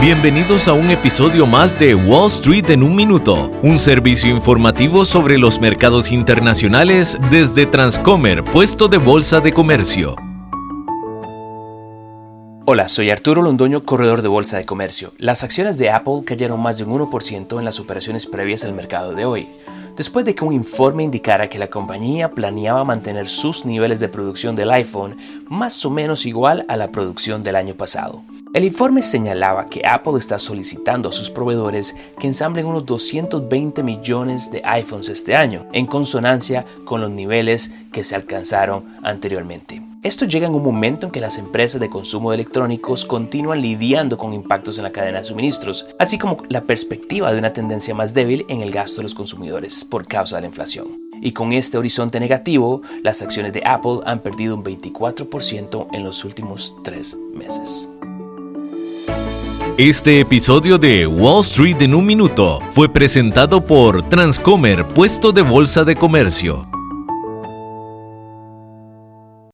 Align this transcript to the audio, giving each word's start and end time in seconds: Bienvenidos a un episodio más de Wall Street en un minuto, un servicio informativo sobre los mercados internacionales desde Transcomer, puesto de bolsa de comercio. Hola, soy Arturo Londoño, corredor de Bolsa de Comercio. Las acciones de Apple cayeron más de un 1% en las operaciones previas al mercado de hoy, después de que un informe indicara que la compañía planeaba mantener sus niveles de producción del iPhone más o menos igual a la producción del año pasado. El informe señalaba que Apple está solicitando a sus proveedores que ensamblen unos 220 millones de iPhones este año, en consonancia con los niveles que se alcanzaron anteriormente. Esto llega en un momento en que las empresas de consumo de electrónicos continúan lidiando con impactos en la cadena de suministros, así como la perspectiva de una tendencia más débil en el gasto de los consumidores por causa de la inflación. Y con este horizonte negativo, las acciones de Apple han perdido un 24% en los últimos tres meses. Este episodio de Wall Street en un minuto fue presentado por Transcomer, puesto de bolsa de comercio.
Bienvenidos 0.00 0.68
a 0.68 0.74
un 0.74 0.90
episodio 0.90 1.46
más 1.46 1.78
de 1.78 1.94
Wall 1.94 2.26
Street 2.26 2.68
en 2.68 2.82
un 2.82 2.94
minuto, 2.94 3.50
un 3.62 3.78
servicio 3.78 4.28
informativo 4.28 5.06
sobre 5.06 5.38
los 5.38 5.58
mercados 5.58 6.12
internacionales 6.12 7.16
desde 7.30 7.64
Transcomer, 7.64 8.44
puesto 8.44 8.88
de 8.88 8.98
bolsa 8.98 9.40
de 9.40 9.52
comercio. 9.52 10.14
Hola, 12.66 12.88
soy 12.88 13.10
Arturo 13.10 13.42
Londoño, 13.42 13.80
corredor 13.82 14.22
de 14.22 14.28
Bolsa 14.28 14.58
de 14.58 14.66
Comercio. 14.66 15.12
Las 15.18 15.42
acciones 15.42 15.78
de 15.78 15.90
Apple 15.90 16.22
cayeron 16.26 16.60
más 16.60 16.78
de 16.78 16.84
un 16.84 17.00
1% 17.00 17.58
en 17.58 17.64
las 17.64 17.80
operaciones 17.80 18.26
previas 18.26 18.64
al 18.64 18.74
mercado 18.74 19.14
de 19.14 19.24
hoy, 19.24 19.48
después 19.96 20.26
de 20.26 20.34
que 20.34 20.44
un 20.44 20.52
informe 20.52 21.04
indicara 21.04 21.48
que 21.48 21.58
la 21.58 21.68
compañía 21.68 22.32
planeaba 22.32 22.84
mantener 22.84 23.28
sus 23.28 23.64
niveles 23.64 23.98
de 24.00 24.08
producción 24.08 24.54
del 24.54 24.70
iPhone 24.72 25.16
más 25.48 25.84
o 25.86 25.90
menos 25.90 26.26
igual 26.26 26.66
a 26.68 26.76
la 26.76 26.92
producción 26.92 27.42
del 27.42 27.56
año 27.56 27.74
pasado. 27.74 28.22
El 28.56 28.64
informe 28.64 29.02
señalaba 29.02 29.66
que 29.66 29.86
Apple 29.86 30.14
está 30.16 30.38
solicitando 30.38 31.10
a 31.10 31.12
sus 31.12 31.28
proveedores 31.28 31.94
que 32.18 32.26
ensamblen 32.26 32.64
unos 32.64 32.86
220 32.86 33.82
millones 33.82 34.50
de 34.50 34.62
iPhones 34.64 35.10
este 35.10 35.36
año, 35.36 35.66
en 35.74 35.84
consonancia 35.84 36.64
con 36.86 37.02
los 37.02 37.10
niveles 37.10 37.70
que 37.92 38.02
se 38.02 38.14
alcanzaron 38.14 38.96
anteriormente. 39.02 39.82
Esto 40.02 40.24
llega 40.24 40.46
en 40.46 40.54
un 40.54 40.62
momento 40.62 41.04
en 41.04 41.12
que 41.12 41.20
las 41.20 41.36
empresas 41.36 41.82
de 41.82 41.90
consumo 41.90 42.30
de 42.30 42.36
electrónicos 42.36 43.04
continúan 43.04 43.60
lidiando 43.60 44.16
con 44.16 44.32
impactos 44.32 44.78
en 44.78 44.84
la 44.84 44.92
cadena 44.92 45.18
de 45.18 45.24
suministros, 45.24 45.88
así 45.98 46.16
como 46.16 46.38
la 46.48 46.62
perspectiva 46.62 47.30
de 47.34 47.38
una 47.38 47.52
tendencia 47.52 47.94
más 47.94 48.14
débil 48.14 48.46
en 48.48 48.62
el 48.62 48.70
gasto 48.70 48.96
de 48.96 49.02
los 49.02 49.14
consumidores 49.14 49.84
por 49.84 50.06
causa 50.06 50.36
de 50.36 50.40
la 50.40 50.48
inflación. 50.48 50.86
Y 51.20 51.32
con 51.32 51.52
este 51.52 51.76
horizonte 51.76 52.20
negativo, 52.20 52.80
las 53.02 53.20
acciones 53.20 53.52
de 53.52 53.66
Apple 53.66 54.00
han 54.06 54.20
perdido 54.20 54.54
un 54.54 54.64
24% 54.64 55.88
en 55.92 56.04
los 56.04 56.24
últimos 56.24 56.74
tres 56.82 57.18
meses. 57.34 57.90
Este 59.78 60.20
episodio 60.20 60.78
de 60.78 61.06
Wall 61.06 61.40
Street 61.40 61.82
en 61.82 61.94
un 61.94 62.06
minuto 62.06 62.60
fue 62.70 62.88
presentado 62.88 63.62
por 63.62 64.08
Transcomer, 64.08 64.88
puesto 64.88 65.32
de 65.32 65.42
bolsa 65.42 65.84
de 65.84 65.94
comercio. 65.94 66.66